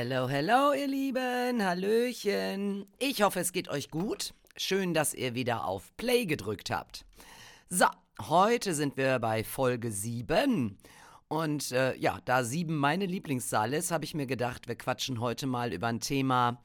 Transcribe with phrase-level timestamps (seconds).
[0.00, 1.60] Hello, hello, ihr Lieben.
[1.60, 2.86] Hallöchen.
[3.00, 4.32] Ich hoffe, es geht euch gut.
[4.56, 7.04] Schön, dass ihr wieder auf Play gedrückt habt.
[7.68, 7.86] So,
[8.28, 10.78] heute sind wir bei Folge 7.
[11.26, 15.46] Und äh, ja, da 7 meine Lieblingszahl ist, habe ich mir gedacht, wir quatschen heute
[15.48, 16.62] mal über ein Thema,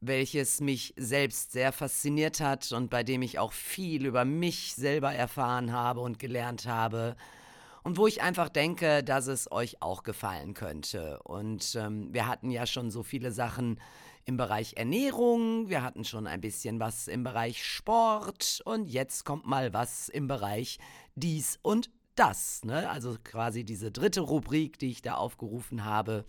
[0.00, 5.12] welches mich selbst sehr fasziniert hat und bei dem ich auch viel über mich selber
[5.12, 7.16] erfahren habe und gelernt habe
[7.82, 11.20] und wo ich einfach denke, dass es euch auch gefallen könnte.
[11.22, 13.80] Und ähm, wir hatten ja schon so viele Sachen
[14.24, 19.46] im Bereich Ernährung, wir hatten schon ein bisschen was im Bereich Sport und jetzt kommt
[19.46, 20.78] mal was im Bereich
[21.14, 22.62] dies und das.
[22.62, 22.90] Ne?
[22.90, 26.26] Also quasi diese dritte Rubrik, die ich da aufgerufen habe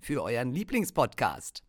[0.00, 1.62] für euren Lieblingspodcast.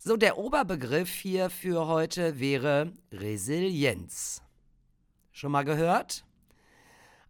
[0.00, 4.42] So, der Oberbegriff hier für heute wäre Resilienz.
[5.32, 6.24] Schon mal gehört?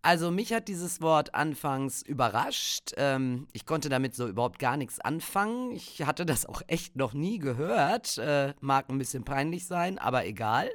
[0.03, 2.93] Also mich hat dieses Wort anfangs überrascht.
[2.99, 5.73] Ähm, ich konnte damit so überhaupt gar nichts anfangen.
[5.73, 8.19] Ich hatte das auch echt noch nie gehört.
[8.19, 10.71] Äh, mag ein bisschen peinlich sein, aber egal.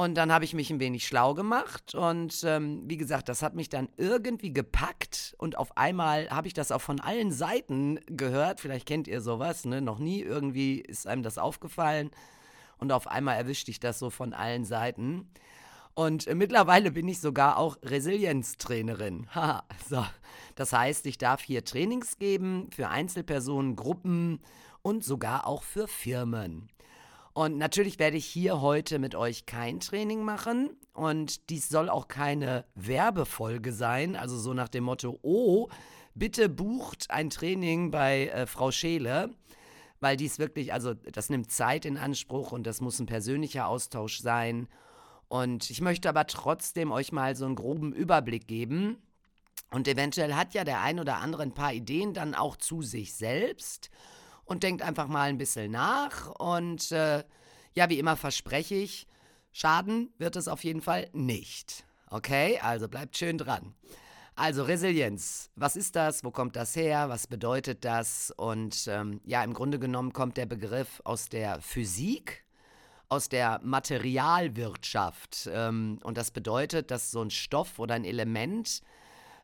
[0.00, 3.54] Und dann habe ich mich ein wenig schlau gemacht und ähm, wie gesagt, das hat
[3.54, 8.60] mich dann irgendwie gepackt und auf einmal habe ich das auch von allen Seiten gehört.
[8.60, 9.82] Vielleicht kennt ihr sowas, ne?
[9.82, 12.10] Noch nie irgendwie ist einem das aufgefallen
[12.78, 15.28] und auf einmal erwischte ich das so von allen Seiten.
[15.92, 19.26] Und äh, mittlerweile bin ich sogar auch Resilienztrainerin.
[19.90, 20.02] So.
[20.54, 24.40] Das heißt, ich darf hier Trainings geben für Einzelpersonen, Gruppen
[24.80, 26.70] und sogar auch für Firmen.
[27.32, 30.70] Und natürlich werde ich hier heute mit euch kein Training machen.
[30.92, 34.16] Und dies soll auch keine Werbefolge sein.
[34.16, 35.68] Also so nach dem Motto, oh,
[36.14, 39.30] bitte bucht ein Training bei äh, Frau Scheele.
[40.00, 44.20] Weil dies wirklich, also das nimmt Zeit in Anspruch und das muss ein persönlicher Austausch
[44.20, 44.66] sein.
[45.28, 48.96] Und ich möchte aber trotzdem euch mal so einen groben Überblick geben.
[49.70, 53.14] Und eventuell hat ja der ein oder andere ein paar Ideen dann auch zu sich
[53.14, 53.90] selbst
[54.50, 56.28] und denkt einfach mal ein bisschen nach.
[56.38, 57.22] Und äh,
[57.74, 59.06] ja, wie immer verspreche ich,
[59.52, 61.84] Schaden wird es auf jeden Fall nicht.
[62.08, 63.74] Okay, also bleibt schön dran.
[64.34, 66.24] Also Resilienz, was ist das?
[66.24, 67.08] Wo kommt das her?
[67.08, 68.32] Was bedeutet das?
[68.36, 72.44] Und ähm, ja, im Grunde genommen kommt der Begriff aus der Physik
[73.08, 75.48] aus der Materialwirtschaft.
[75.52, 78.82] Ähm, und das bedeutet, dass so ein Stoff oder ein Element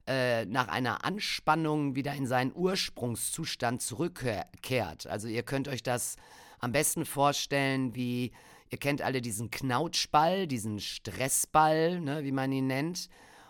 [0.06, 5.06] äh, nach einer Anspannung wieder in seinen Ursprungszustand zurückkehrt.
[5.06, 6.16] Also ihr könnt euch das
[6.58, 8.32] am besten vorstellen, wie
[8.70, 13.08] ihr kennt alle diesen Knautschball, diesen Stressball, ne, wie man ihn nennt.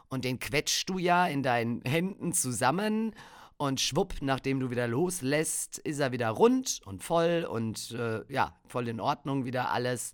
[0.08, 3.12] Und den quetschst du ja in deinen Händen zusammen
[3.56, 8.54] und schwupp, nachdem du wieder loslässt, ist er wieder rund und voll und äh, ja,
[8.66, 10.12] voll in Ordnung wieder alles.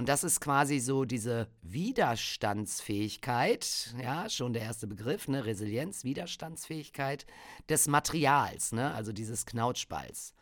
[0.00, 7.26] Und das ist quasi so diese Widerstandsfähigkeit, ja, schon der erste Begriff, ne, Resilienz, Widerstandsfähigkeit
[7.68, 10.32] des Materials, ne, also dieses Knautschballs.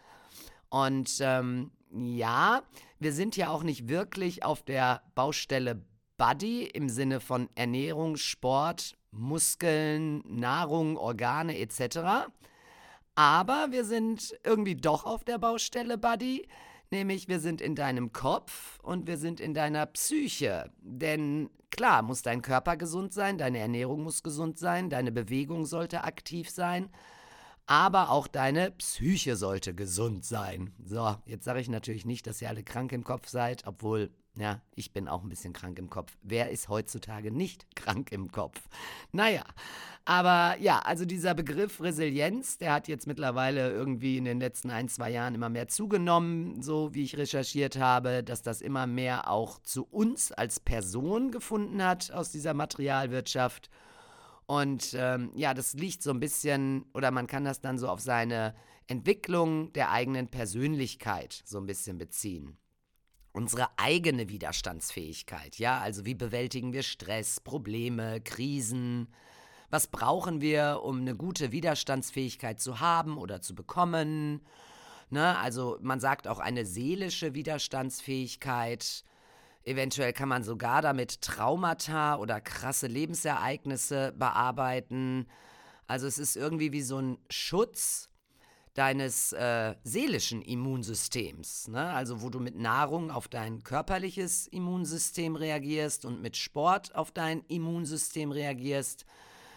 [0.68, 2.62] Und ähm, ja,
[3.00, 5.82] wir sind ja auch nicht wirklich auf der Baustelle
[6.18, 12.30] Body im Sinne von Ernährung, Sport, Muskeln, Nahrung, Organe etc.
[13.16, 16.46] Aber wir sind irgendwie doch auf der Baustelle, Buddy.
[16.90, 20.70] Nämlich wir sind in deinem Kopf und wir sind in deiner Psyche.
[20.80, 26.04] Denn klar muss dein Körper gesund sein, deine Ernährung muss gesund sein, deine Bewegung sollte
[26.04, 26.88] aktiv sein,
[27.66, 30.72] aber auch deine Psyche sollte gesund sein.
[30.82, 34.60] So, jetzt sage ich natürlich nicht, dass ihr alle krank im Kopf seid, obwohl ja,
[34.74, 36.16] ich bin auch ein bisschen krank im Kopf.
[36.22, 38.60] Wer ist heutzutage nicht krank im Kopf?
[39.10, 39.44] Naja,
[40.04, 44.88] aber ja, also dieser Begriff Resilienz, der hat jetzt mittlerweile irgendwie in den letzten ein,
[44.88, 49.58] zwei Jahren immer mehr zugenommen, so wie ich recherchiert habe, dass das immer mehr auch
[49.62, 53.70] zu uns als Person gefunden hat aus dieser Materialwirtschaft.
[54.46, 58.00] Und ähm, ja, das liegt so ein bisschen, oder man kann das dann so auf
[58.00, 58.54] seine
[58.86, 62.56] Entwicklung der eigenen Persönlichkeit so ein bisschen beziehen
[63.38, 65.58] unsere eigene Widerstandsfähigkeit.
[65.58, 69.06] Ja, also wie bewältigen wir Stress, Probleme, Krisen?
[69.70, 74.40] Was brauchen wir, um eine gute Widerstandsfähigkeit zu haben oder zu bekommen?
[75.10, 79.04] Ne, also man sagt auch eine seelische Widerstandsfähigkeit.
[79.62, 85.28] Eventuell kann man sogar damit Traumata oder krasse Lebensereignisse bearbeiten.
[85.86, 88.10] Also es ist irgendwie wie so ein Schutz
[88.78, 91.90] deines äh, seelischen Immunsystems, ne?
[91.90, 97.42] also wo du mit Nahrung auf dein körperliches Immunsystem reagierst und mit Sport auf dein
[97.48, 99.04] Immunsystem reagierst,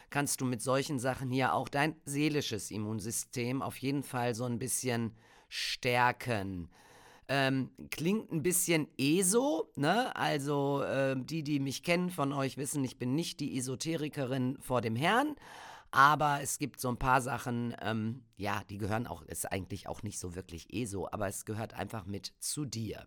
[0.09, 4.57] kannst du mit solchen Sachen hier auch dein seelisches Immunsystem auf jeden Fall so ein
[4.57, 5.11] bisschen
[5.49, 6.71] stärken.
[7.27, 10.15] Ähm, klingt ein bisschen ESO, ne?
[10.15, 14.81] Also äh, die, die mich kennen von euch wissen, ich bin nicht die Esoterikerin vor
[14.81, 15.35] dem Herrn.
[15.91, 20.03] Aber es gibt so ein paar Sachen, ähm, ja, die gehören auch, ist eigentlich auch
[20.03, 23.05] nicht so wirklich ESO, aber es gehört einfach mit zu dir.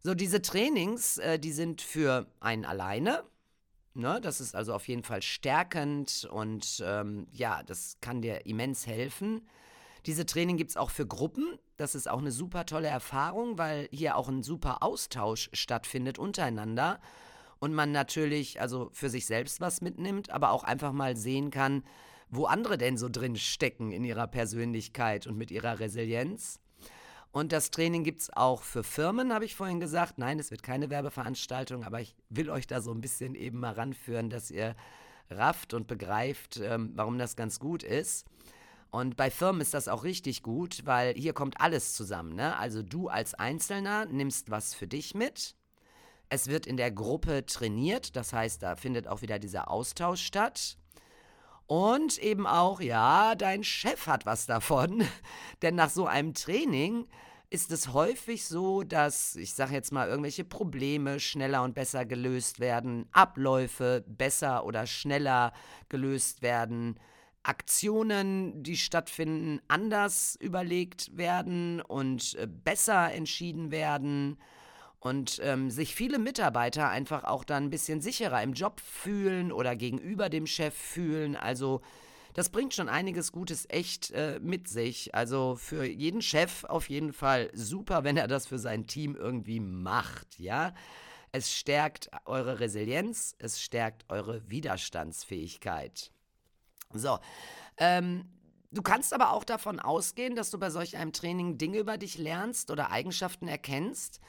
[0.00, 3.24] So, diese Trainings, äh, die sind für einen alleine.
[3.94, 4.20] Ne?
[4.22, 9.48] Das ist also auf jeden Fall stärkend und ähm, ja, das kann dir immens helfen.
[10.06, 11.58] Diese Training gibt es auch für Gruppen.
[11.76, 17.00] Das ist auch eine super tolle Erfahrung, weil hier auch ein super Austausch stattfindet untereinander
[17.60, 21.84] und man natürlich also für sich selbst was mitnimmt, aber auch einfach mal sehen kann,
[22.30, 26.60] wo andere denn so drin stecken in ihrer Persönlichkeit und mit ihrer Resilienz.
[27.30, 30.18] Und das Training gibt es auch für Firmen, habe ich vorhin gesagt.
[30.18, 33.74] Nein, es wird keine Werbeveranstaltung, aber ich will euch da so ein bisschen eben mal
[33.74, 34.74] ranführen, dass ihr
[35.30, 38.26] rafft und begreift, ähm, warum das ganz gut ist.
[38.90, 42.34] Und bei Firmen ist das auch richtig gut, weil hier kommt alles zusammen.
[42.34, 42.56] Ne?
[42.56, 45.54] Also du als Einzelner nimmst was für dich mit.
[46.30, 50.76] Es wird in der Gruppe trainiert, das heißt, da findet auch wieder dieser Austausch statt.
[51.66, 55.04] Und eben auch, ja, dein Chef hat was davon.
[55.62, 57.06] Denn nach so einem Training
[57.50, 62.60] ist es häufig so, dass, ich sage jetzt mal, irgendwelche Probleme schneller und besser gelöst
[62.60, 65.52] werden, Abläufe besser oder schneller
[65.88, 66.98] gelöst werden,
[67.42, 74.38] Aktionen, die stattfinden, anders überlegt werden und äh, besser entschieden werden
[75.00, 79.76] und ähm, sich viele Mitarbeiter einfach auch dann ein bisschen sicherer im Job fühlen oder
[79.76, 81.36] gegenüber dem Chef fühlen.
[81.36, 81.80] Also
[82.34, 85.14] das bringt schon einiges Gutes echt äh, mit sich.
[85.14, 89.60] Also für jeden Chef auf jeden Fall super, wenn er das für sein Team irgendwie
[89.60, 90.74] macht, ja.
[91.30, 96.10] Es stärkt eure Resilienz, es stärkt eure Widerstandsfähigkeit.
[96.94, 97.18] So,
[97.76, 98.24] ähm,
[98.70, 102.18] Du kannst aber auch davon ausgehen, dass du bei solch einem Training Dinge über dich
[102.18, 104.20] lernst oder Eigenschaften erkennst,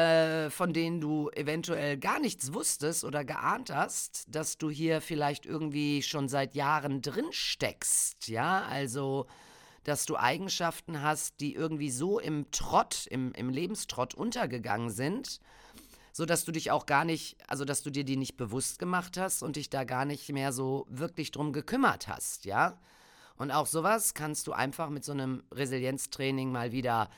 [0.00, 5.44] äh, von denen du eventuell gar nichts wusstest oder geahnt hast, dass du hier vielleicht
[5.44, 8.28] irgendwie schon seit Jahren drin steckst.
[8.28, 9.26] Ja, also
[9.84, 15.40] dass du Eigenschaften hast, die irgendwie so im Trott, im, im Lebenstrott untergegangen sind,
[16.12, 19.16] so dass du dich auch gar nicht, also dass du dir die nicht bewusst gemacht
[19.16, 22.78] hast und dich da gar nicht mehr so wirklich drum gekümmert hast, ja.
[23.36, 27.08] Und auch sowas kannst du einfach mit so einem Resilienztraining mal wieder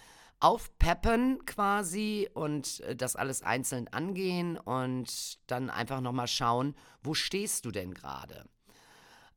[0.42, 7.64] aufpeppen quasi und äh, das alles einzeln angehen und dann einfach nochmal schauen, wo stehst
[7.64, 8.44] du denn gerade?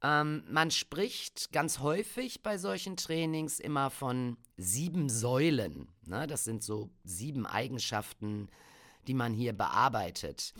[0.02, 5.88] Ähm, man spricht ganz häufig bei solchen Trainings immer von sieben Säulen.
[6.06, 6.26] Ne?
[6.28, 8.50] Das sind so sieben Eigenschaften,
[9.08, 10.54] die man hier bearbeitet.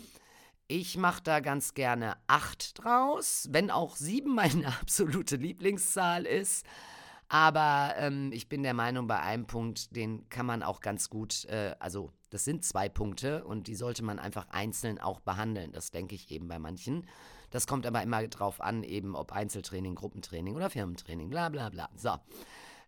[0.68, 6.64] Ich mache da ganz gerne acht draus, wenn auch sieben meine absolute Lieblingszahl ist.
[7.28, 11.44] Aber ähm, ich bin der Meinung, bei einem Punkt, den kann man auch ganz gut,
[11.46, 15.72] äh, also das sind zwei Punkte und die sollte man einfach einzeln auch behandeln.
[15.72, 17.06] Das denke ich eben bei manchen.
[17.50, 21.88] Das kommt aber immer drauf an, eben ob Einzeltraining, Gruppentraining oder Firmentraining, bla bla bla.
[21.96, 22.16] So.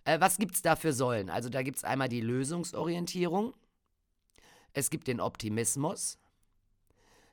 [0.05, 1.31] Äh, was gibt es da für Säulen?
[1.31, 3.55] Also da gibt es einmal die Lösungsorientierung,
[4.73, 6.19] es gibt den Optimismus,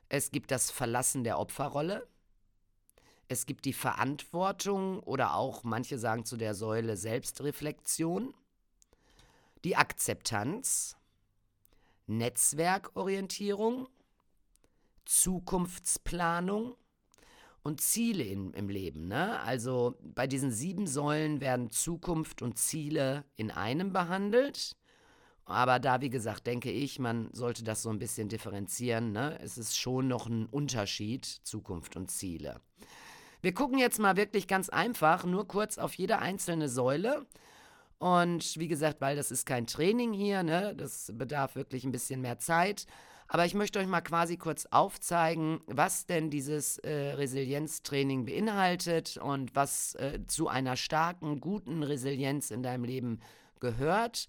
[0.08, 2.06] es gibt das Verlassen der Opferrolle,
[3.28, 8.34] es gibt die Verantwortung oder auch manche sagen zu der Säule Selbstreflexion,
[9.64, 10.96] die Akzeptanz,
[12.06, 13.88] Netzwerkorientierung,
[15.04, 16.76] Zukunftsplanung
[17.62, 19.08] und Ziele in, im Leben.
[19.08, 19.40] Ne?
[19.40, 24.76] Also bei diesen sieben Säulen werden Zukunft und Ziele in einem behandelt.
[25.44, 29.12] Aber da, wie gesagt, denke ich, man sollte das so ein bisschen differenzieren.
[29.12, 29.38] Ne?
[29.40, 32.60] Es ist schon noch ein Unterschied, Zukunft und Ziele.
[33.42, 37.26] Wir gucken jetzt mal wirklich ganz einfach, nur kurz auf jede einzelne Säule.
[37.98, 40.74] Und wie gesagt, weil das ist kein Training hier, ne?
[40.76, 42.86] das bedarf wirklich ein bisschen mehr Zeit.
[43.28, 49.56] Aber ich möchte euch mal quasi kurz aufzeigen, was denn dieses äh, Resilienztraining beinhaltet und
[49.56, 53.20] was äh, zu einer starken, guten Resilienz in deinem Leben
[53.58, 54.28] gehört.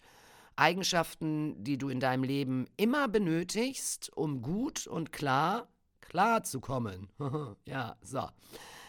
[0.56, 5.68] Eigenschaften, die du in deinem Leben immer benötigst, um gut und klar
[6.08, 7.10] klar zu kommen.
[7.66, 8.28] ja, so.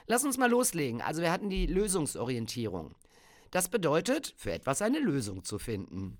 [0.09, 1.03] Lass uns mal loslegen.
[1.03, 2.95] Also wir hatten die Lösungsorientierung.
[3.51, 6.17] Das bedeutet, für etwas eine Lösung zu finden.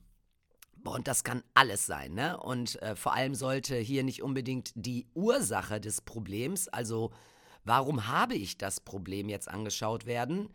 [0.85, 2.39] Und das kann alles sein, ne?
[2.39, 7.13] Und äh, vor allem sollte hier nicht unbedingt die Ursache des Problems, also
[7.65, 10.51] warum habe ich das Problem jetzt angeschaut werden,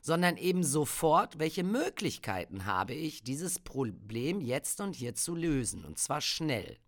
[0.00, 5.84] sondern eben sofort, welche Möglichkeiten habe ich, dieses Problem jetzt und hier zu lösen.
[5.84, 6.78] Und zwar schnell.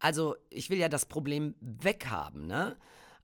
[0.00, 2.76] Also ich will ja das Problem weghaben, ne?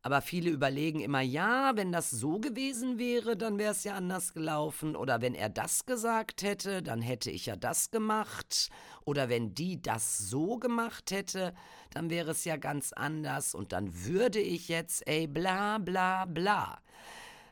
[0.09, 4.33] Aber viele überlegen immer, ja, wenn das so gewesen wäre, dann wäre es ja anders
[4.33, 4.97] gelaufen.
[4.97, 8.71] Oder wenn er das gesagt hätte, dann hätte ich ja das gemacht.
[9.05, 11.53] Oder wenn die das so gemacht hätte,
[11.91, 13.55] dann wäre es ja ganz anders.
[13.55, 16.81] Und dann würde ich jetzt, ey, bla bla bla.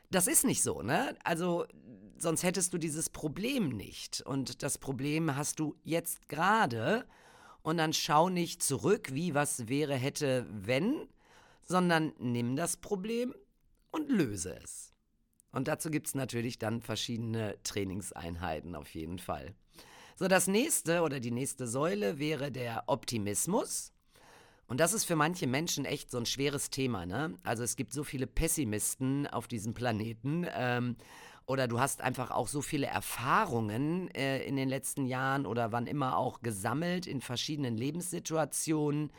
[0.09, 1.15] Das ist nicht so, ne?
[1.23, 1.67] Also,
[2.17, 4.21] sonst hättest du dieses Problem nicht.
[4.21, 7.05] Und das Problem hast du jetzt gerade.
[7.61, 11.07] Und dann schau nicht zurück, wie was wäre, hätte, wenn,
[11.67, 13.35] sondern nimm das Problem
[13.91, 14.93] und löse es.
[15.51, 19.53] Und dazu gibt es natürlich dann verschiedene Trainingseinheiten auf jeden Fall.
[20.15, 23.93] So, das nächste oder die nächste Säule wäre der Optimismus.
[24.67, 27.05] Und das ist für manche Menschen echt so ein schweres Thema.
[27.05, 27.35] Ne?
[27.43, 30.45] Also es gibt so viele Pessimisten auf diesem Planeten.
[30.53, 30.97] Ähm,
[31.45, 35.87] oder du hast einfach auch so viele Erfahrungen äh, in den letzten Jahren oder wann
[35.87, 39.11] immer auch gesammelt in verschiedenen Lebenssituationen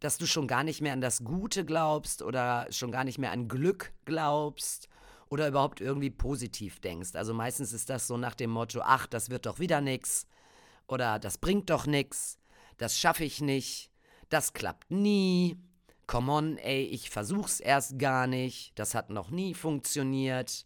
[0.00, 3.32] dass du schon gar nicht mehr an das Gute glaubst oder schon gar nicht mehr
[3.32, 4.88] an Glück glaubst
[5.28, 7.14] oder überhaupt irgendwie positiv denkst.
[7.14, 10.26] Also meistens ist das so nach dem Motto, ach, das wird doch wieder nix
[10.86, 12.38] oder das bringt doch nix,
[12.78, 13.90] das schaffe ich nicht,
[14.28, 15.58] das klappt nie.
[16.06, 20.64] Come on, ey, ich versuch's erst gar nicht, das hat noch nie funktioniert.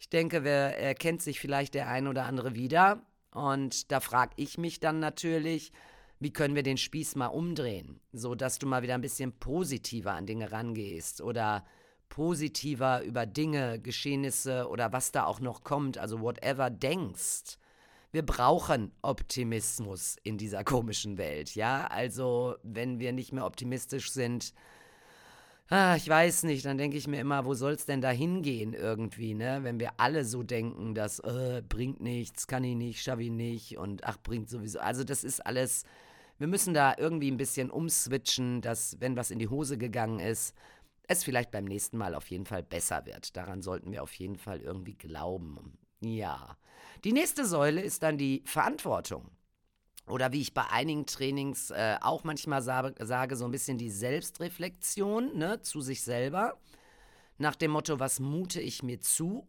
[0.00, 3.02] Ich denke, wer erkennt sich vielleicht der ein oder andere wieder.
[3.30, 5.72] Und da frage ich mich dann natürlich,
[6.22, 10.12] wie können wir den Spieß mal umdrehen, so dass du mal wieder ein bisschen positiver
[10.12, 11.64] an Dinge rangehst oder
[12.08, 17.56] positiver über Dinge, Geschehnisse oder was da auch noch kommt, also whatever denkst.
[18.12, 21.86] Wir brauchen Optimismus in dieser komischen Welt, ja?
[21.86, 24.52] Also, wenn wir nicht mehr optimistisch sind,
[25.70, 28.74] ah, ich weiß nicht, dann denke ich mir immer, wo soll es denn da hingehen
[28.74, 29.60] irgendwie, ne?
[29.62, 33.78] Wenn wir alle so denken, dass äh, bringt nichts, kann ich nicht, schaffe ich nicht
[33.78, 34.78] und ach, bringt sowieso.
[34.80, 35.84] Also, das ist alles
[36.38, 40.54] wir müssen da irgendwie ein bisschen umswitchen, dass, wenn was in die Hose gegangen ist,
[41.08, 43.36] es vielleicht beim nächsten Mal auf jeden Fall besser wird.
[43.36, 45.78] Daran sollten wir auf jeden Fall irgendwie glauben.
[46.00, 46.56] Ja.
[47.04, 49.30] Die nächste Säule ist dann die Verantwortung.
[50.06, 53.90] Oder wie ich bei einigen Trainings äh, auch manchmal sage, sage, so ein bisschen die
[53.90, 56.58] Selbstreflexion ne, zu sich selber.
[57.38, 59.46] Nach dem Motto, was mute ich mir zu?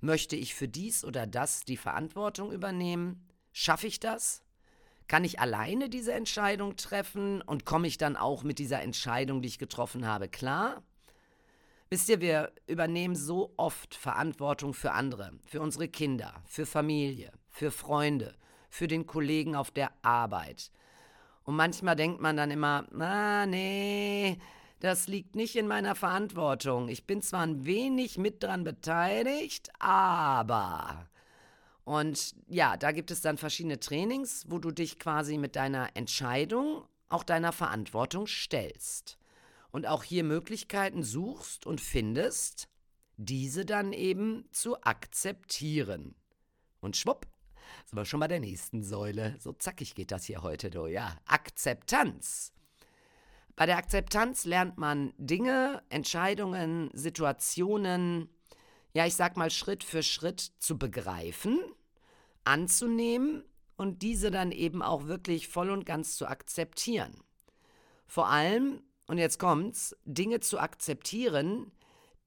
[0.00, 3.28] Möchte ich für dies oder das die Verantwortung übernehmen?
[3.52, 4.42] Schaffe ich das?
[5.08, 9.48] Kann ich alleine diese Entscheidung treffen und komme ich dann auch mit dieser Entscheidung, die
[9.48, 10.82] ich getroffen habe, klar?
[11.88, 17.70] Wisst ihr, wir übernehmen so oft Verantwortung für andere, für unsere Kinder, für Familie, für
[17.70, 18.34] Freunde,
[18.68, 20.70] für den Kollegen auf der Arbeit.
[21.44, 24.38] Und manchmal denkt man dann immer, ah, nee,
[24.80, 26.88] das liegt nicht in meiner Verantwortung.
[26.88, 31.08] Ich bin zwar ein wenig mit dran beteiligt, aber
[31.88, 36.86] und ja, da gibt es dann verschiedene Trainings, wo du dich quasi mit deiner Entscheidung
[37.08, 39.16] auch deiner Verantwortung stellst.
[39.70, 42.68] Und auch hier Möglichkeiten suchst und findest,
[43.16, 46.14] diese dann eben zu akzeptieren.
[46.80, 47.26] Und schwupp,
[47.86, 49.36] sind wir schon bei der nächsten Säule.
[49.40, 50.88] So zackig geht das hier heute, du.
[50.88, 52.52] Ja, Akzeptanz.
[53.56, 58.28] Bei der Akzeptanz lernt man Dinge, Entscheidungen, Situationen,
[58.92, 61.58] ja, ich sag mal Schritt für Schritt zu begreifen
[62.48, 63.44] anzunehmen
[63.76, 67.12] und diese dann eben auch wirklich voll und ganz zu akzeptieren.
[68.06, 71.70] Vor allem, und jetzt kommt's, Dinge zu akzeptieren,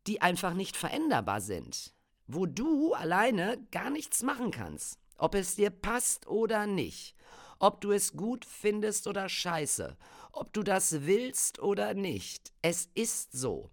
[0.07, 1.93] die einfach nicht veränderbar sind,
[2.27, 7.15] wo du alleine gar nichts machen kannst, ob es dir passt oder nicht,
[7.59, 9.97] ob du es gut findest oder scheiße,
[10.31, 12.51] ob du das willst oder nicht.
[12.61, 13.69] Es ist so.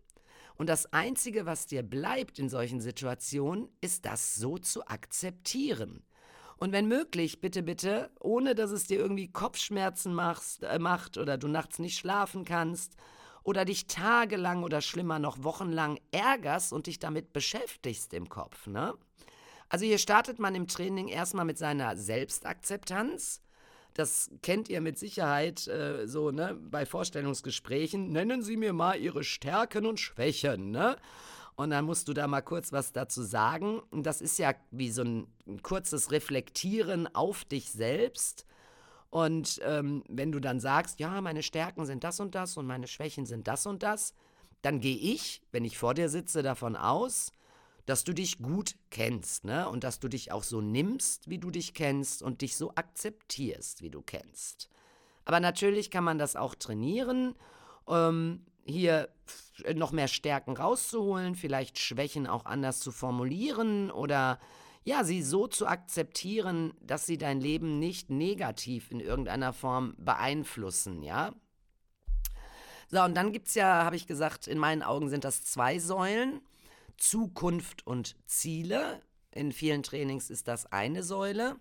[0.57, 6.03] Und das Einzige, was dir bleibt in solchen Situationen, ist das so zu akzeptieren.
[6.59, 11.39] Und wenn möglich, bitte, bitte, ohne dass es dir irgendwie Kopfschmerzen machst, äh, macht oder
[11.39, 12.97] du nachts nicht schlafen kannst
[13.45, 18.67] oder dich tagelang oder schlimmer noch wochenlang ärgerst und dich damit beschäftigst im Kopf.
[18.67, 18.95] Ne?
[19.69, 23.41] Also hier startet man im Training erstmal mit seiner Selbstakzeptanz.
[23.95, 28.11] Das kennt ihr mit Sicherheit äh, so, ne, bei Vorstellungsgesprächen.
[28.11, 30.97] Nennen Sie mir mal Ihre Stärken und Schwächen, ne?
[31.59, 33.81] Und dann musst du da mal kurz was dazu sagen.
[33.91, 38.47] Und das ist ja wie so ein, ein kurzes Reflektieren auf dich selbst.
[39.11, 42.87] Und ähm, wenn du dann sagst, ja, meine Stärken sind das und das und meine
[42.87, 44.15] Schwächen sind das und das,
[44.63, 47.33] dann gehe ich, wenn ich vor dir sitze, davon aus,
[47.87, 49.69] dass du dich gut kennst, ne?
[49.69, 53.83] Und dass du dich auch so nimmst, wie du dich kennst und dich so akzeptierst,
[53.83, 54.69] wie du kennst.
[55.25, 57.35] Aber natürlich kann man das auch trainieren.
[57.89, 59.09] Ähm, hier
[59.75, 64.39] noch mehr Stärken rauszuholen, vielleicht Schwächen auch anders zu formulieren oder
[64.85, 71.03] ja, sie so zu akzeptieren, dass sie dein Leben nicht negativ in irgendeiner Form beeinflussen,
[71.03, 71.33] ja?
[72.91, 75.79] So, und dann gibt es ja, habe ich gesagt, in meinen Augen sind das zwei
[75.79, 76.41] Säulen.
[76.97, 79.03] Zukunft und Ziele.
[79.31, 81.57] In vielen Trainings ist das eine Säule.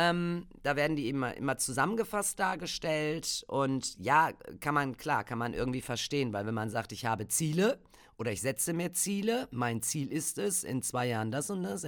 [0.00, 3.44] Ähm, da werden die immer, immer zusammengefasst dargestellt.
[3.48, 7.26] Und ja, kann man, klar, kann man irgendwie verstehen, weil wenn man sagt, ich habe
[7.26, 7.80] Ziele
[8.16, 11.84] oder ich setze mir Ziele, mein Ziel ist es, in zwei Jahren das und das,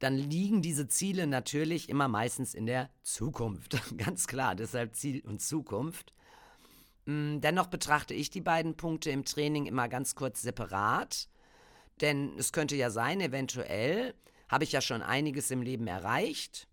[0.00, 3.80] dann liegen diese Ziele natürlich immer meistens in der Zukunft.
[3.96, 6.12] Ganz klar, deshalb Ziel und Zukunft.
[7.06, 11.28] Mm, dennoch betrachte ich die beiden Punkte im Training immer ganz kurz separat,
[12.00, 14.14] denn es könnte ja sein, eventuell
[14.48, 16.66] habe ich ja schon einiges im Leben erreicht,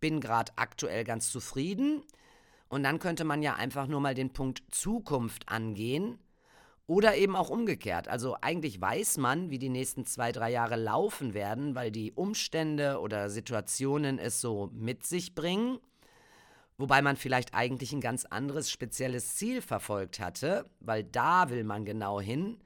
[0.00, 2.02] bin gerade aktuell ganz zufrieden
[2.68, 6.18] und dann könnte man ja einfach nur mal den Punkt Zukunft angehen
[6.86, 8.08] oder eben auch umgekehrt.
[8.08, 13.00] Also eigentlich weiß man, wie die nächsten zwei, drei Jahre laufen werden, weil die Umstände
[13.00, 15.78] oder Situationen es so mit sich bringen.
[16.78, 21.84] Wobei man vielleicht eigentlich ein ganz anderes spezielles Ziel verfolgt hatte, weil da will man
[21.84, 22.58] genau hin.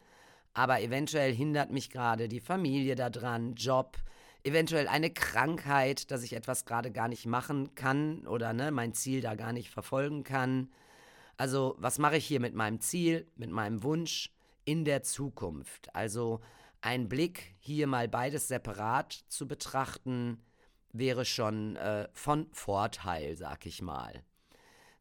[0.55, 3.99] Aber eventuell hindert mich gerade die Familie daran, Job,
[4.45, 9.21] eventuell eine Krankheit, dass ich etwas gerade gar nicht machen kann oder ne, mein Ziel
[9.21, 10.71] da gar nicht verfolgen kann.
[11.37, 14.31] Also was mache ich hier mit meinem Ziel, mit meinem Wunsch
[14.65, 15.95] in der Zukunft?
[15.95, 16.41] Also
[16.81, 20.45] ein Blick hier mal beides separat zu betrachten,
[20.93, 24.23] wäre schon äh, von Vorteil, sag ich mal.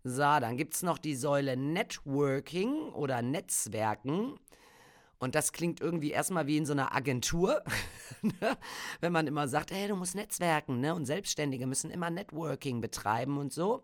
[0.06, 4.40] So, dann gibt es noch die Säule Networking oder Netzwerken.
[5.20, 7.64] Und das klingt irgendwie erstmal wie in so einer Agentur,
[8.22, 8.58] ne?
[9.00, 10.94] wenn man immer sagt, hey, du musst Netzwerken, ne?
[10.94, 13.84] Und Selbstständige müssen immer Networking betreiben und so.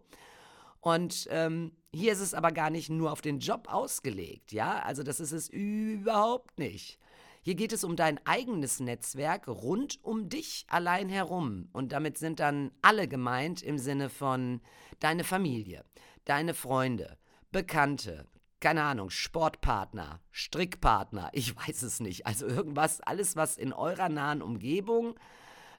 [0.81, 4.79] Und ähm, hier ist es aber gar nicht nur auf den Job ausgelegt, ja?
[4.79, 6.99] Also das ist es überhaupt nicht.
[7.41, 11.69] Hier geht es um dein eigenes Netzwerk rund um dich allein herum.
[11.71, 14.61] Und damit sind dann alle gemeint im Sinne von
[14.99, 15.85] deine Familie,
[16.25, 17.17] deine Freunde,
[17.51, 18.27] Bekannte,
[18.59, 22.25] keine Ahnung, Sportpartner, Strickpartner, ich weiß es nicht.
[22.25, 25.15] Also irgendwas, alles, was in eurer nahen Umgebung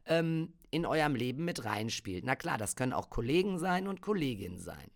[0.07, 2.25] ähm, in eurem Leben mit reinspielt.
[2.25, 4.91] Na klar, das können auch Kollegen sein und Kolleginnen sein.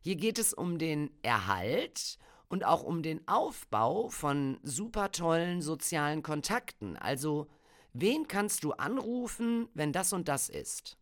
[0.00, 2.18] Hier geht es um den Erhalt
[2.48, 6.96] und auch um den Aufbau von super tollen sozialen Kontakten.
[6.96, 7.48] Also,
[7.92, 10.98] wen kannst du anrufen, wenn das und das ist?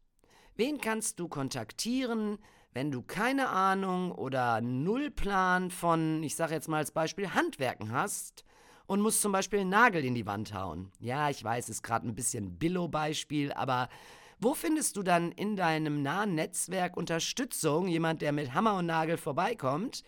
[0.55, 2.39] Wen kannst du kontaktieren,
[2.73, 8.45] wenn du keine Ahnung oder Nullplan von, ich sage jetzt mal als Beispiel, Handwerken hast
[8.87, 10.91] und musst zum Beispiel einen Nagel in die Wand hauen.
[11.01, 13.89] Ja, ich weiß, ist gerade ein bisschen Billo-Beispiel, aber
[14.39, 19.17] wo findest du dann in deinem nahen Netzwerk Unterstützung, jemand, der mit Hammer und Nagel
[19.17, 20.03] vorbeikommt?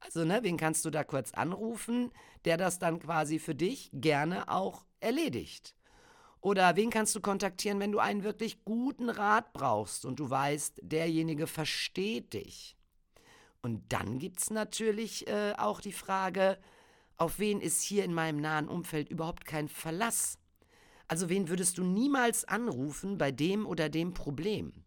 [0.00, 2.12] Also, ne, wen kannst du da kurz anrufen,
[2.44, 5.74] der das dann quasi für dich gerne auch erledigt?
[6.40, 10.80] Oder wen kannst du kontaktieren, wenn du einen wirklich guten Rat brauchst und du weißt,
[10.82, 12.76] derjenige versteht dich?
[13.60, 16.58] Und dann gibt es natürlich äh, auch die Frage,
[17.16, 20.38] auf wen ist hier in meinem nahen Umfeld überhaupt kein Verlass?
[21.08, 24.84] Also wen würdest du niemals anrufen bei dem oder dem Problem?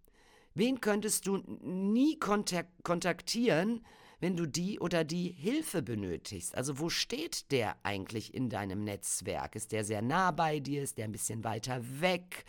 [0.54, 3.86] Wen könntest du nie kontak kontaktieren,
[4.22, 6.56] wenn du die oder die Hilfe benötigst.
[6.56, 9.56] Also wo steht der eigentlich in deinem Netzwerk?
[9.56, 10.84] Ist der sehr nah bei dir?
[10.84, 12.46] Ist der ein bisschen weiter weg?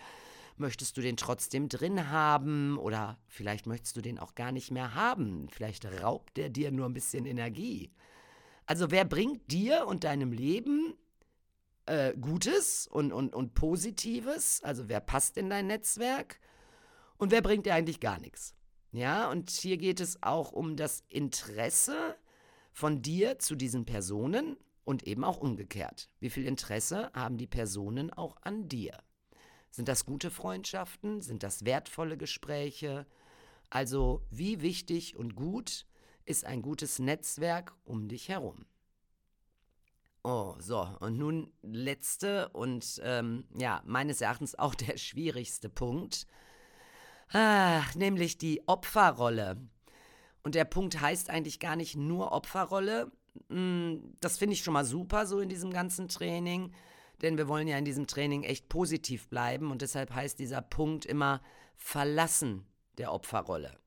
[0.58, 4.94] Möchtest du den trotzdem drin haben oder vielleicht möchtest du den auch gar nicht mehr
[4.94, 5.48] haben?
[5.48, 7.90] Vielleicht raubt der dir nur ein bisschen Energie.
[8.66, 10.94] Also wer bringt dir und deinem Leben
[11.86, 14.62] äh, Gutes und, und, und Positives?
[14.62, 16.38] Also wer passt in dein Netzwerk?
[17.16, 18.54] Und wer bringt dir eigentlich gar nichts?
[18.92, 22.14] Ja, und hier geht es auch um das Interesse
[22.72, 26.10] von dir zu diesen Personen und eben auch umgekehrt.
[26.20, 28.98] Wie viel Interesse haben die Personen auch an dir?
[29.70, 31.22] Sind das gute Freundschaften?
[31.22, 33.06] Sind das wertvolle Gespräche?
[33.70, 35.86] Also wie wichtig und gut
[36.26, 38.66] ist ein gutes Netzwerk um dich herum?
[40.24, 46.26] Oh, so, und nun letzte und ähm, ja, meines Erachtens auch der schwierigste Punkt.
[47.32, 49.56] Ach, nämlich die Opferrolle.
[50.42, 53.10] Und der Punkt heißt eigentlich gar nicht nur Opferrolle.
[53.48, 56.72] Hm, das finde ich schon mal super so in diesem ganzen Training,
[57.22, 61.06] denn wir wollen ja in diesem Training echt positiv bleiben und deshalb heißt dieser Punkt
[61.06, 61.40] immer
[61.76, 62.66] Verlassen
[62.98, 63.78] der Opferrolle.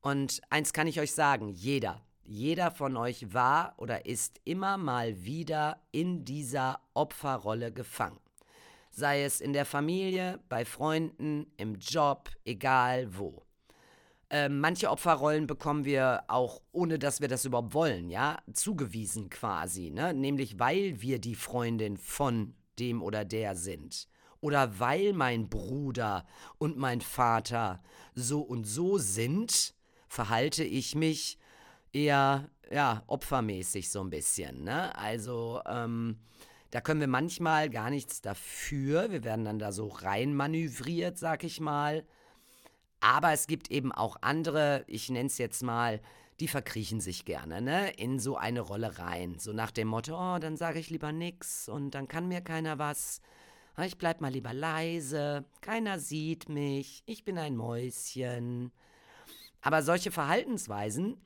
[0.00, 5.22] Und eins kann ich euch sagen, jeder, jeder von euch war oder ist immer mal
[5.24, 8.20] wieder in dieser Opferrolle gefangen
[8.98, 13.44] sei es in der Familie, bei Freunden, im Job, egal wo.
[14.30, 19.90] Ähm, manche Opferrollen bekommen wir auch, ohne dass wir das überhaupt wollen, ja, zugewiesen quasi,
[19.90, 20.12] ne?
[20.12, 24.08] Nämlich weil wir die Freundin von dem oder der sind.
[24.40, 26.26] Oder weil mein Bruder
[26.58, 27.82] und mein Vater
[28.14, 29.74] so und so sind,
[30.08, 31.38] verhalte ich mich
[31.92, 34.94] eher, ja, opfermäßig so ein bisschen, ne?
[34.94, 36.18] Also, ähm,
[36.70, 39.10] da können wir manchmal gar nichts dafür.
[39.10, 42.04] Wir werden dann da so reinmanövriert, sag ich mal.
[43.00, 46.00] Aber es gibt eben auch andere, ich nenne es jetzt mal,
[46.40, 49.38] die verkriechen sich gerne, ne, in so eine Rolle rein.
[49.38, 52.78] So nach dem Motto, oh, dann sage ich lieber nix und dann kann mir keiner
[52.78, 53.20] was.
[53.74, 58.72] Ah, ich bleib mal lieber leise, keiner sieht mich, ich bin ein Mäuschen.
[59.60, 61.16] Aber solche Verhaltensweisen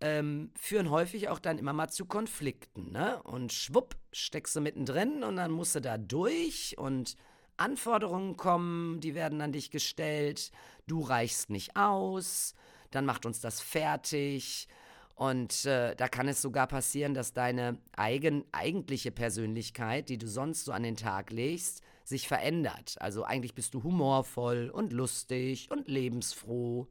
[0.00, 3.22] ähm, führen häufig auch dann immer mal zu Konflikten, ne?
[3.24, 7.16] Und schwupp, steckst du mittendrin und dann musst du da durch und
[7.56, 10.52] Anforderungen kommen, die werden an dich gestellt,
[10.86, 12.54] du reichst nicht aus,
[12.90, 14.68] dann macht uns das fertig.
[15.16, 20.64] Und äh, da kann es sogar passieren, dass deine eigen, eigentliche Persönlichkeit, die du sonst
[20.64, 22.94] so an den Tag legst, sich verändert.
[23.00, 26.86] Also eigentlich bist du humorvoll und lustig und lebensfroh.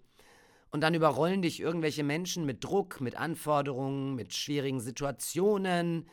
[0.71, 6.07] Und dann überrollen dich irgendwelche Menschen mit Druck, mit Anforderungen, mit schwierigen Situationen.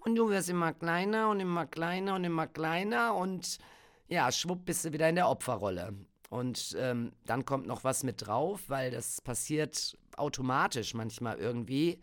[0.00, 3.58] Und du wirst immer kleiner und immer kleiner und immer kleiner und
[4.08, 5.94] ja, schwupp bist du wieder in der Opferrolle.
[6.30, 12.00] Und ähm, dann kommt noch was mit drauf, weil das passiert automatisch manchmal irgendwie.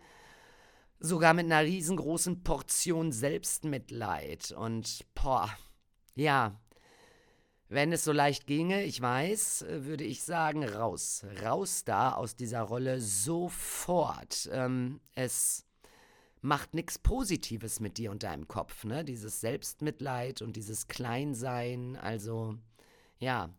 [1.00, 4.52] Sogar mit einer riesengroßen Portion Selbstmitleid.
[4.52, 5.50] Und boah,
[6.16, 6.60] ja,
[7.70, 11.26] wenn es so leicht ginge, ich weiß, würde ich sagen, raus.
[11.44, 14.50] Raus da aus dieser Rolle sofort.
[14.52, 15.66] Ähm, es
[16.42, 19.04] macht nichts Positives mit dir und deinem Kopf, ne?
[19.04, 21.98] Dieses Selbstmitleid und dieses Kleinsein.
[21.98, 22.56] Also,
[23.20, 23.50] ja.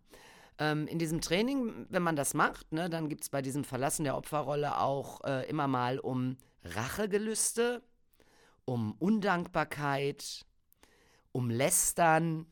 [0.59, 4.05] Ähm, in diesem Training, wenn man das macht, ne, dann gibt es bei diesem Verlassen
[4.05, 7.83] der Opferrolle auch äh, immer mal um Rachegelüste,
[8.65, 10.45] um Undankbarkeit,
[11.31, 12.47] um Lästern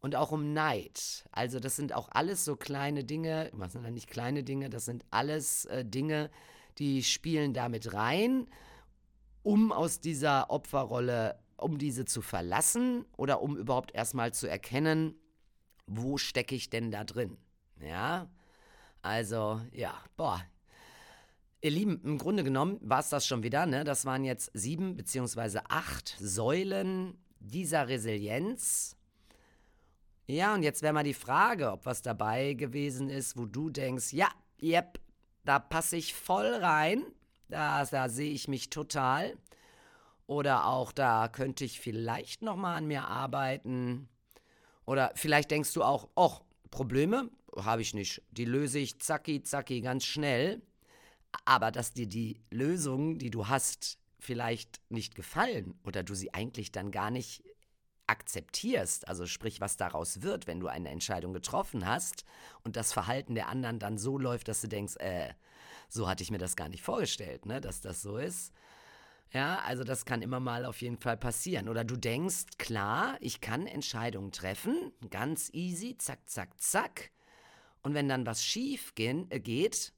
[0.00, 1.24] und auch um Neid.
[1.30, 4.84] Also das sind auch alles so kleine Dinge, was sind dann nicht kleine Dinge, das
[4.84, 6.30] sind alles äh, Dinge,
[6.78, 8.46] die spielen damit rein,
[9.42, 15.14] um aus dieser Opferrolle, um diese zu verlassen oder um überhaupt erstmal zu erkennen,
[15.86, 17.36] wo stecke ich denn da drin?
[17.80, 18.30] Ja,
[19.02, 20.42] also ja, boah.
[21.62, 23.66] Ihr Lieben, im Grunde genommen war es das schon wieder.
[23.66, 23.84] Ne?
[23.84, 28.96] Das waren jetzt sieben beziehungsweise acht Säulen dieser Resilienz.
[30.30, 34.12] Ja, und jetzt wäre mal die Frage, ob was dabei gewesen ist, wo du denkst,
[34.12, 34.28] ja,
[34.62, 35.00] yep,
[35.44, 37.02] da passe ich voll rein,
[37.48, 39.36] da, da sehe ich mich total.
[40.28, 44.08] Oder auch da könnte ich vielleicht noch mal an mir arbeiten.
[44.86, 48.22] Oder vielleicht denkst du auch, ach, Probleme habe ich nicht.
[48.30, 50.62] Die löse ich zacki, zacki ganz schnell.
[51.44, 56.70] Aber dass dir die Lösungen, die du hast, vielleicht nicht gefallen oder du sie eigentlich
[56.70, 57.42] dann gar nicht
[58.10, 62.24] akzeptierst, also sprich, was daraus wird, wenn du eine Entscheidung getroffen hast
[62.64, 65.32] und das Verhalten der anderen dann so läuft, dass du denkst, äh,
[65.88, 68.52] so hatte ich mir das gar nicht vorgestellt, ne, dass das so ist.
[69.32, 71.68] Ja, also das kann immer mal auf jeden Fall passieren.
[71.68, 77.12] Oder du denkst, klar, ich kann Entscheidungen treffen, ganz easy, zack, zack, zack.
[77.82, 79.92] Und wenn dann was schief gehen, äh, geht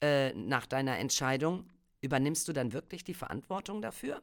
[0.00, 1.68] äh, nach deiner Entscheidung,
[2.00, 4.22] übernimmst du dann wirklich die Verantwortung dafür?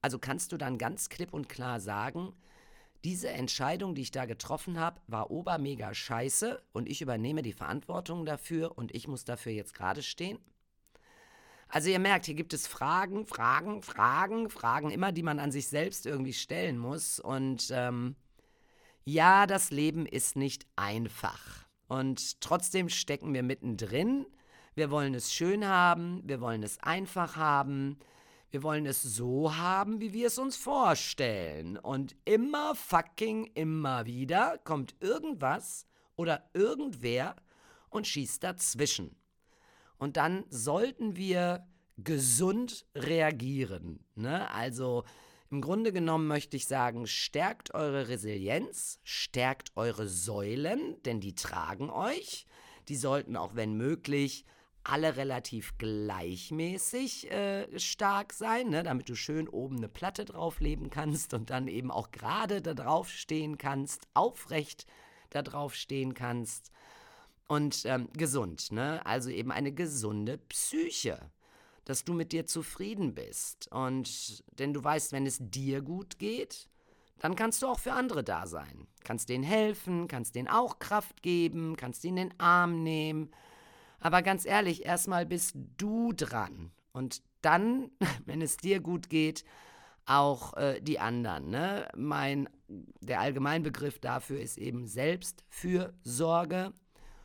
[0.00, 2.34] Also kannst du dann ganz klipp und klar sagen,
[3.04, 8.24] diese Entscheidung, die ich da getroffen habe, war obermega scheiße und ich übernehme die Verantwortung
[8.24, 10.38] dafür und ich muss dafür jetzt gerade stehen?
[11.68, 15.68] Also ihr merkt, hier gibt es Fragen, Fragen, Fragen, Fragen immer, die man an sich
[15.68, 17.18] selbst irgendwie stellen muss.
[17.18, 18.14] Und ähm,
[19.04, 21.66] ja, das Leben ist nicht einfach.
[21.88, 24.26] Und trotzdem stecken wir mittendrin.
[24.74, 27.98] Wir wollen es schön haben, wir wollen es einfach haben,
[28.52, 31.78] wir wollen es so haben, wie wir es uns vorstellen.
[31.78, 35.86] Und immer fucking immer wieder kommt irgendwas
[36.16, 37.34] oder irgendwer
[37.88, 39.16] und schießt dazwischen.
[39.96, 44.04] Und dann sollten wir gesund reagieren.
[44.16, 44.50] Ne?
[44.50, 45.04] Also
[45.50, 51.88] im Grunde genommen möchte ich sagen, stärkt eure Resilienz, stärkt eure Säulen, denn die tragen
[51.88, 52.46] euch.
[52.88, 54.44] Die sollten auch, wenn möglich,
[54.84, 58.82] alle relativ gleichmäßig äh, stark sein, ne?
[58.82, 63.08] damit du schön oben eine Platte draufleben kannst und dann eben auch gerade da drauf
[63.10, 64.86] stehen kannst, aufrecht
[65.30, 66.70] da drauf stehen kannst
[67.48, 69.04] und ähm, gesund, ne?
[69.04, 71.30] Also eben eine gesunde Psyche,
[71.84, 73.70] dass du mit dir zufrieden bist.
[73.72, 76.68] Und denn du weißt, wenn es dir gut geht,
[77.18, 78.86] dann kannst du auch für andere da sein.
[79.04, 83.30] Kannst denen helfen, kannst denen auch Kraft geben, kannst ihnen den Arm nehmen.
[84.02, 86.72] Aber ganz ehrlich, erstmal bist du dran.
[86.92, 87.90] Und dann,
[88.26, 89.44] wenn es dir gut geht,
[90.04, 91.50] auch äh, die anderen.
[91.50, 91.88] Ne?
[91.96, 96.72] Mein, der Allgemeinbegriff dafür ist eben Selbstfürsorge.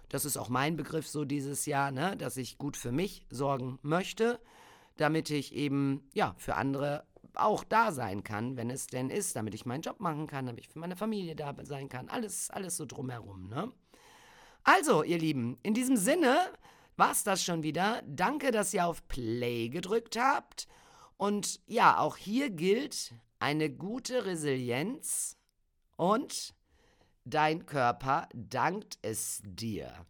[0.09, 2.15] Das ist auch mein Begriff so dieses Jahr, ne?
[2.15, 4.39] dass ich gut für mich sorgen möchte,
[4.95, 9.53] damit ich eben, ja, für andere auch da sein kann, wenn es denn ist, damit
[9.53, 12.09] ich meinen Job machen kann, damit ich für meine Familie da sein kann.
[12.09, 13.71] Alles, alles so drumherum, ne?
[14.67, 16.51] Also, ihr Lieben, in diesem Sinne
[16.97, 18.03] war's das schon wieder.
[18.05, 20.67] Danke, dass ihr auf Play gedrückt habt.
[21.15, 25.37] Und ja, auch hier gilt eine gute Resilienz
[25.95, 26.53] und
[27.23, 30.05] dein Körper dankt es dir.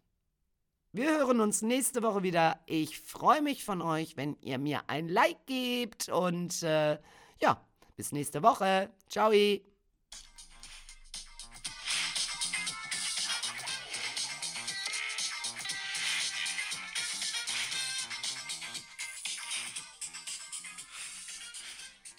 [0.90, 2.58] Wir hören uns nächste Woche wieder.
[2.66, 6.98] Ich freue mich von euch, wenn ihr mir ein Like gebt und äh,
[7.40, 8.90] ja, bis nächste Woche.
[9.08, 9.30] Ciao.